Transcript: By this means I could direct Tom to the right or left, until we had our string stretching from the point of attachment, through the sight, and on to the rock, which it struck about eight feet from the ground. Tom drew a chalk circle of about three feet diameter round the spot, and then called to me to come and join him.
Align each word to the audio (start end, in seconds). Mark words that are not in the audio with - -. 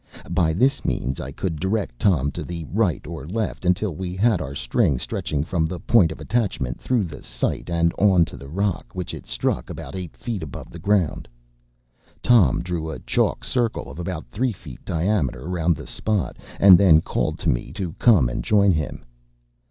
By 0.31 0.53
this 0.53 0.83
means 0.83 1.19
I 1.19 1.31
could 1.31 1.59
direct 1.59 1.99
Tom 1.99 2.31
to 2.31 2.43
the 2.43 2.65
right 2.71 3.05
or 3.05 3.27
left, 3.27 3.65
until 3.65 3.93
we 3.93 4.15
had 4.15 4.41
our 4.41 4.55
string 4.55 4.97
stretching 4.97 5.43
from 5.43 5.67
the 5.67 5.79
point 5.79 6.11
of 6.11 6.19
attachment, 6.19 6.79
through 6.81 7.03
the 7.03 7.21
sight, 7.21 7.69
and 7.69 7.93
on 7.99 8.25
to 8.25 8.35
the 8.35 8.49
rock, 8.49 8.93
which 8.95 9.13
it 9.13 9.27
struck 9.27 9.69
about 9.69 9.95
eight 9.95 10.17
feet 10.17 10.41
from 10.41 10.63
the 10.71 10.79
ground. 10.79 11.27
Tom 12.23 12.63
drew 12.63 12.89
a 12.89 12.97
chalk 12.97 13.43
circle 13.43 13.91
of 13.91 13.99
about 13.99 14.25
three 14.31 14.53
feet 14.53 14.83
diameter 14.83 15.47
round 15.47 15.75
the 15.75 15.85
spot, 15.85 16.37
and 16.59 16.79
then 16.79 17.01
called 17.01 17.37
to 17.37 17.49
me 17.49 17.71
to 17.73 17.93
come 17.99 18.27
and 18.27 18.43
join 18.43 18.71
him. 18.71 19.05